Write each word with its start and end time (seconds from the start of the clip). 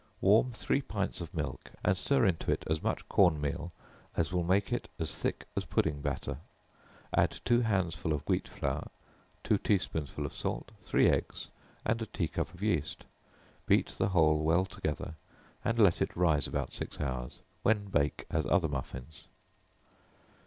Warm 0.19 0.51
three 0.51 0.81
pints 0.81 1.21
of 1.21 1.31
milk, 1.31 1.69
and 1.85 1.95
stir 1.95 2.25
into 2.25 2.51
it 2.51 2.63
as 2.67 2.81
much 2.81 3.07
corn 3.07 3.39
meal 3.39 3.71
as 4.17 4.31
will 4.33 4.43
make 4.43 4.73
it 4.73 4.89
as 4.97 5.15
thick 5.15 5.45
as 5.55 5.63
pudding 5.63 6.01
batter, 6.01 6.39
add 7.13 7.39
two 7.45 7.61
handsful 7.61 8.11
of 8.11 8.27
wheat 8.27 8.47
flour, 8.47 8.87
two 9.43 9.59
tea 9.59 9.77
spoonsful 9.77 10.25
of 10.25 10.33
salt, 10.33 10.71
three 10.81 11.07
eggs, 11.07 11.49
and 11.85 12.01
a 12.01 12.07
tea 12.07 12.27
cup 12.27 12.51
of 12.51 12.63
yeast. 12.63 13.05
Beat 13.67 13.89
the 13.89 14.09
whole 14.09 14.39
well 14.39 14.65
together, 14.65 15.13
and 15.63 15.77
let 15.77 16.01
it 16.01 16.17
rise 16.17 16.47
about 16.47 16.73
six 16.73 16.99
hours, 16.99 17.37
when 17.61 17.85
bake 17.85 18.25
as 18.31 18.47
other 18.47 18.67
muffins. 18.67 19.25